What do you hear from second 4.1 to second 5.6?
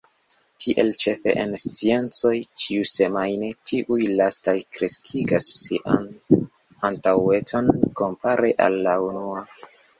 lastaj kreskigas